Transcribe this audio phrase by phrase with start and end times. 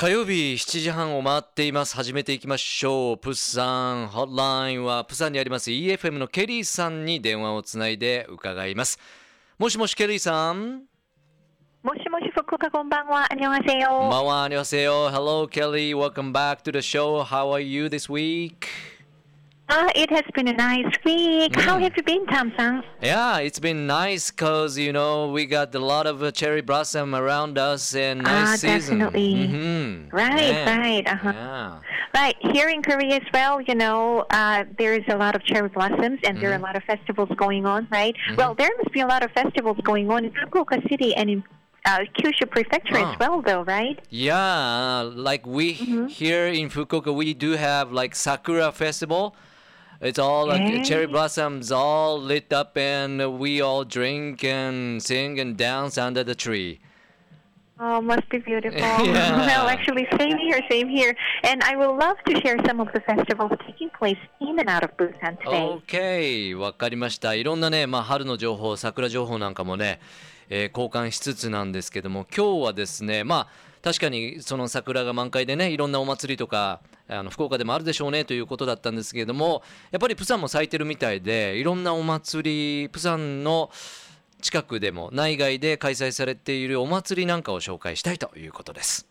[0.00, 1.94] 火曜日7時半を回っています。
[1.94, 3.18] 始めていきましょう。
[3.18, 8.98] プサン、ホットラインはプサンにあります EFM のケリーさんに電話をつないで伺います。
[9.58, 10.84] もしもしケリーさん。
[11.82, 13.26] もしもし福岡こんばんは。
[13.30, 13.88] ありがとうございます。
[13.90, 14.44] こんばんは。
[14.44, 15.16] ありがとうございます。
[15.18, 17.22] Hello Kelly, welcome back to the show.
[17.22, 18.68] How are you this week?
[19.72, 21.54] Ah, it has been a nice week.
[21.54, 22.82] How have you been, Tam san?
[23.00, 27.14] Yeah, it's been nice because you know we got a lot of uh, cherry blossom
[27.14, 28.98] around us and nice Ah, season.
[28.98, 29.34] definitely.
[29.46, 30.12] Mhm.
[30.12, 30.76] Right, Yeah.
[30.76, 31.32] right, uh-huh.
[31.32, 31.78] Yeah.
[32.12, 35.68] Right, here in Korea as well, you know, uh, there is a lot of cherry
[35.68, 38.16] blossoms and there are a lot of festivals going on, right?
[38.36, 41.44] Well, there must be a lot of festivals going on in Fukuoka City and in
[41.86, 43.12] uh, Kyushu Prefecture Ah.
[43.12, 43.96] as well, though, right?
[44.10, 46.06] Yeah, like we Mm-hmm.
[46.08, 49.36] here in Fukuoka, we do have like Sakura Festival.
[50.00, 55.58] It's all like cherry blossoms, all lit up, and we all drink and sing and
[55.58, 56.80] dance under the tree.
[57.78, 58.78] Oh, must be beautiful.
[58.78, 59.46] Yeah.
[59.46, 61.14] well, actually, same here, same here.
[61.44, 64.84] And I would love to share some of the festivals taking place in and out
[64.84, 65.80] of Busan today.
[65.86, 67.34] OK、わかりました。
[67.34, 70.00] いろんなね、まあ、春の情報、桜情報なんかもね、
[70.50, 83.70] えー交換しつつなんですけども、今日はですね、まあ、確かにその桜が満開でね、いろんなお祭りとか、あの福岡でもあるでしょうねということだったんですけれども、やっぱりプサンも咲いてるみたいで、いろんなお祭り、プサンの
[84.40, 89.09] 近くでも内外で開催されているお祭りなんかを紹介したいということです。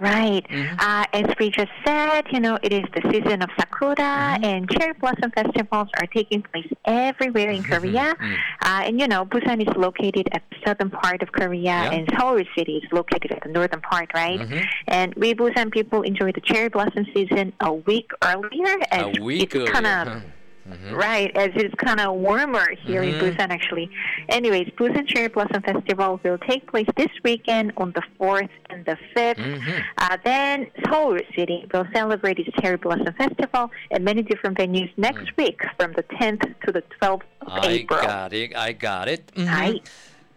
[0.00, 0.44] Right.
[0.50, 0.76] Mm-hmm.
[0.80, 4.44] Uh, as we just said, you know, it is the season of sakura, Mm-hmm.
[4.44, 8.14] and cherry blossom festivals are taking place everywhere in Korea.
[8.14, 8.34] Mm-hmm.
[8.62, 11.90] Uh, and you know, Busan is located at the southern part of Korea, Yeah.
[11.92, 14.40] and Seoul City is located at the northern part, right?
[14.40, 14.64] Mhm.
[14.88, 19.54] And we Busan people enjoy the cherry blossom season a week earlier, as A week
[19.54, 20.22] it's earlier.
[20.70, 23.20] Of Right, as it's kind of warmer here in Mhm.
[23.36, 23.90] Busan actually.
[24.28, 28.96] Anyways, Busan Cherry Blossom Festival will take place this weekend on the 4th and the
[29.14, 29.38] 5th.
[29.38, 29.60] Mhm.
[29.98, 35.36] Uh, then Seoul City will celebrate its Cherry Blossom Festival at many different venues next
[35.36, 38.00] week from the 10th to the 12th of I April.
[38.00, 39.22] got it, I got it.
[39.36, 39.82] うんはい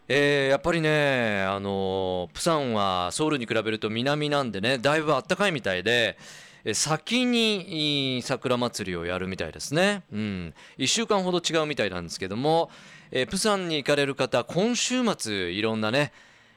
[0.10, 10.04] えーやっぱりね、あのープサンはソウルに比べると南なんでね、だいぶ暖かいみたいで、えー先に桜祭りをやるみたいですね。
[10.12, 10.54] うん。
[10.78, 12.70] 1週間ほど違うみたいなんですけども、
[13.12, 16.12] えプサンに行かれる方、今週末いろんなね、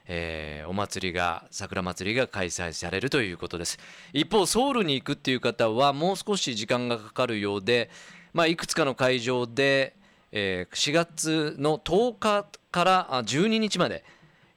[0.07, 3.79] えーお祭りが、桜祭りが開催されるということです。
[4.13, 7.89] 一方、ソウルに行くっていう方はもう少し時間がかかるようで、
[8.33, 9.95] まあ、いくつかの会場で、
[10.31, 14.03] えー4月の10日から12日まで、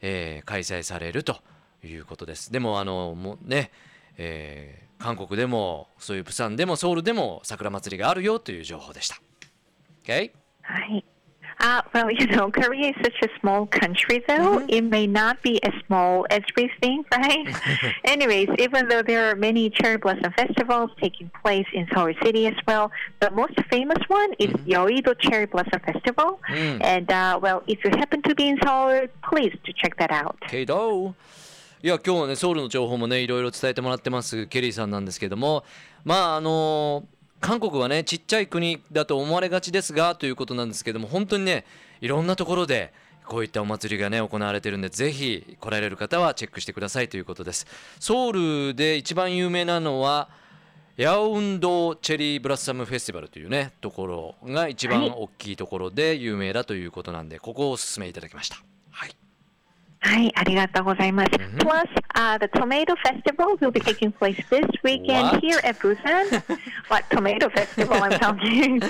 [0.00, 1.36] えー開催されると
[1.84, 2.50] いうことです。
[2.52, 3.70] でも、あの、もうね、
[4.16, 9.20] えー韓国でも、そういうプサンでもソウルでも桜祭りがあるよという情報でした。
[10.02, 10.32] OK?
[10.66, 11.04] Right.
[11.60, 14.60] Uh, well, you know, Korea is such a small country, though.
[14.60, 14.70] Mm-hmm.
[14.70, 17.46] It may not be as small as we think, right?
[18.04, 22.56] Anyways, even though there are many cherry blossom festivals taking place in Seoul City as
[22.66, 22.90] well,
[23.20, 26.40] the most famous one is Yeouido Cherry Blossom Festival.
[26.48, 26.82] Mm.
[26.82, 30.36] And, uh, well, if you happen to be in Seoul, please to check that out.
[30.48, 31.14] けど
[31.84, 35.64] いや今日はねソウルの情報もねいろいろ伝えてもらってますケリーさんなんですけども。
[36.02, 37.04] まああの
[37.40, 41.66] 韓国はねちっちゃい国だと思われがちですがということなんですけども本当にね
[42.00, 42.94] いろんなところで
[43.26, 47.66] こういったお祭りがね行われてるんでぜひ来られる方はチェックしてくださいということです。
[48.00, 50.30] ソウルで一番有名なのは
[50.96, 58.56] ヤオウンドチェリーブラッサムフェスティバルというねところが一番大きいところで有名だということなんでここをお勧めいただきました
[60.04, 61.30] はいはい、ありがとうございます。
[61.30, 65.40] Plus, uh, the tomato festival will be taking place this weekend What?
[65.40, 66.42] here at Busan.
[66.88, 68.80] what tomato festival I'm talking?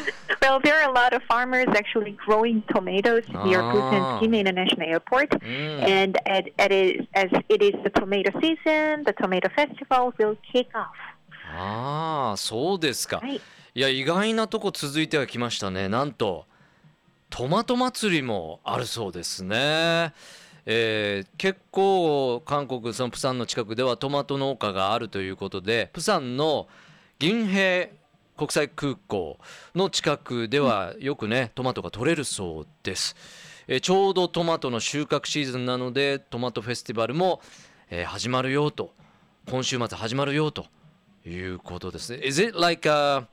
[0.42, 3.72] well, there are a lot of farmers actually growing tomatoes near Ah.
[3.72, 5.30] Busan's Kim International Airport.
[5.30, 5.88] Mm.
[5.88, 10.68] And at, at is, as it is the tomato season, the tomato festival will kick
[10.74, 10.90] off.
[11.56, 13.18] ああ、そうですか。
[13.18, 13.40] はい
[13.76, 15.88] いや、意外なとこ続いてはきましたね。
[15.88, 16.46] なんと、
[17.28, 20.12] トマト祭りもあるそうですね。
[20.66, 26.68] えー結構、韓国、そのプサンの近くではトマト農家があるということで、プサンの
[27.18, 27.88] 銀平
[28.36, 29.38] 国際空港
[29.74, 33.14] の近くではよくね、トマトが取れるそうです。
[33.66, 37.40] えーちょうどトマトの収穫シーズンなので、トマトフェスティバルも、
[37.90, 38.92] えー始まるよと、
[39.50, 40.66] 今週末始まるよと
[41.26, 42.20] いうことですね。
[42.26, 43.26] Is it like a,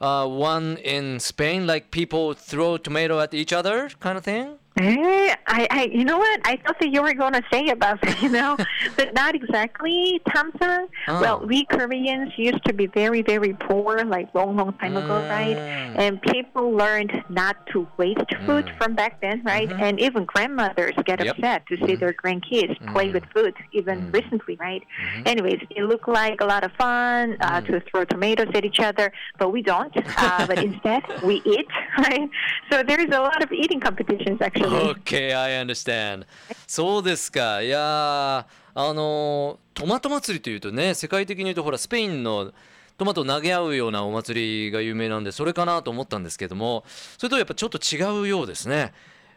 [0.00, 4.56] uh, one in Spain, like people throw tomato at each other kind of thing?
[4.76, 6.40] Eh, I, I, you know what?
[6.44, 8.56] I thought that you were going to say about that, you know,
[8.96, 10.88] but not exactly, Tamsung.
[11.06, 11.20] Oh.
[11.20, 15.56] Well, we Koreans used to be very, very poor, like long, long time ago, right?
[15.56, 15.98] Mm.
[16.00, 18.76] And people learned not to waste food Mm.
[18.78, 19.68] from back then, right?
[19.68, 19.80] Mhm.
[19.80, 21.36] And even grandmothers get Yep.
[21.38, 22.00] upset to see Mhm.
[22.00, 23.14] their grandkids play Mm.
[23.14, 24.14] with food, even Mm.
[24.14, 24.82] recently, right?
[25.00, 25.28] Mhm.
[25.28, 27.66] Anyways, it looked like a lot of fun uh, Mm.
[27.66, 29.96] to throw tomatoes at each other, but we don't.
[30.18, 31.66] Uh, but instead, we eat,
[31.98, 32.28] right?
[32.72, 34.63] So there is a lot of eating competitions, actually.
[34.64, 36.26] Okay, I understand.
[36.66, 37.62] そうですか。
[37.62, 38.46] いや
[38.76, 42.52] あのトマト祭りというとね、世界的に言うとほらスペインの
[42.96, 46.84] トマトを投げ合うようなお祭りが有名なんでそれかなと思ったんですけども、
[47.18, 48.92] それとやっぱちょっと違うようですね。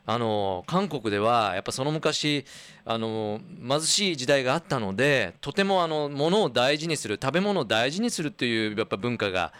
[0.10, 2.46] あの韓国ではやっぱその昔
[2.86, 9.52] あの貧しい時代があったので、とてもあの物を大事にする、食べ物を大事にするっていうやっぱ文化が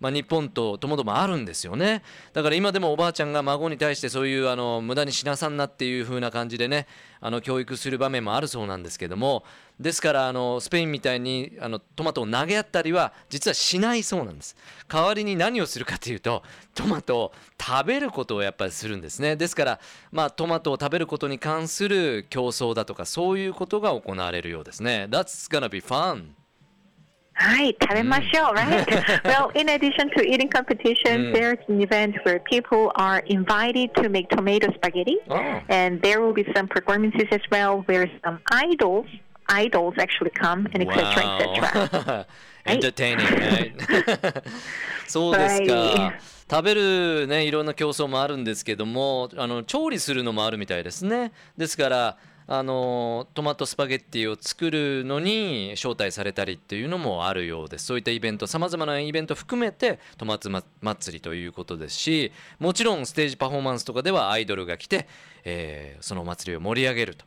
[0.00, 2.02] まあ、日本とともどもあるんですよね。
[2.32, 6.86] だから今でもおばあちゃんが孫に対してそういうあの無駄にしなさんなっていう風な感じでね
[7.20, 9.44] あの教育する場面もあるそうなんですけども
[9.80, 14.56] ですからあのスペインみたいにあのトマトを投げ合ったりは実はしないそうなんです。
[14.88, 16.42] 代わりに何をするかというと
[16.74, 19.36] トマトを食べることをやっぱりするんですね。
[19.36, 19.80] ですから
[20.12, 25.06] まあトマトを食べることに関する競争だとかそういうことが行われるようですね。
[25.10, 26.45] That's gonna be fun.
[27.38, 28.84] はい、食べましょう、right?
[29.24, 31.34] well, in addition to eating competition, Mm.
[31.34, 35.36] there's an event where people are invited to make tomato spaghetti, Oh.
[35.68, 39.06] and there will be some performances as well where some idols,
[39.48, 41.36] idols actually come, and etc.
[41.42, 42.26] etc.
[42.64, 44.42] Entertaining, right?
[45.06, 45.74] そうですか。
[45.74, 52.16] はい食べるねいろんな競争もあるんですけどもあの調理するのもあるみたいですねですから
[52.48, 60.48] あのトマトスパゲッティを作るのに招待されたりっていうのもあるようですそういったイベントさまざまなイベント含めてトマト
[60.80, 65.08] 祭りということですしもちろんステージパフォーマンスとかではアイドルが来て、
[65.44, 67.24] えーそのお祭りを盛り上げると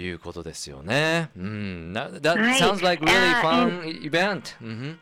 [0.00, 1.30] いうことですよね。
[1.36, 4.42] うん、な That はい sounds like really あ fun event.
[4.62, 4.98] うん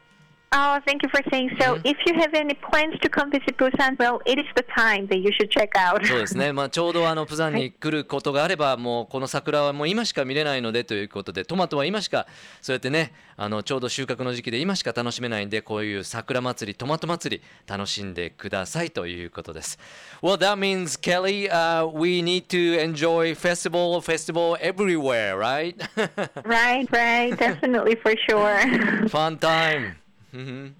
[0.57, 1.81] Oh, thank you for saying so.
[1.83, 5.19] If you have any plans to come visit Busan, well, it is the time that
[5.19, 6.07] you should check out.
[6.07, 12.29] そうですね、まあ、ちょうどあのプサンに来ることがあれば、もうこの桜はもう今しか見れないのでということで、トマトは今しか、
[12.63, 19.77] そうやってね、あのちょうど収穫の時期で今しか楽しめないんで、こういう桜祭り、トマト祭り、楽しんでくださいということです。
[20.23, 25.75] Well, that means, Kelly,、uh, we need to enjoy festival, festival everywhere, right?
[26.45, 29.09] right, right, definitely for sure.
[29.09, 30.04] Fun time.
[30.35, 30.77] うん。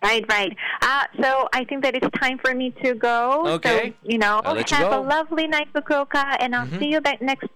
[0.00, 0.56] Right, right.
[0.80, 3.42] Uh, so I think that it's time for me to go.
[3.56, 3.94] Okay.
[4.00, 5.00] So, you know, I'll let you have go.
[5.00, 7.48] a lovely night, Fukuoka, and I'll see you back next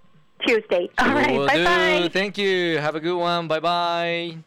[0.45, 0.91] Tuesday.
[0.99, 2.11] All right, Will bye bye.
[2.13, 2.79] Thank you.
[2.79, 3.47] Have a good one.
[3.47, 4.39] Bye bye.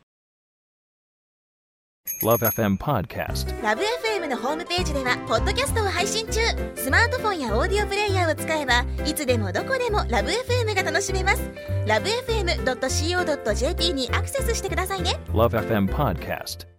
[2.22, 3.50] Love FM Podcast.
[3.64, 6.40] ラブ f m のホームページではポッドキャストを配信中
[6.76, 11.50] スマートフォンやオーディオプレイヤーを使えばいつでもどこでもラブ f m が楽しめます
[11.88, 16.75] ラブ FM.co.jp にアクセスしてくださいね Love FM Podcast.